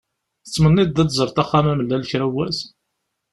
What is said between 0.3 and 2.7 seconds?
Tettmenniḍ-d ad d-teẓreḍ Axxam-Amellal kra n wass?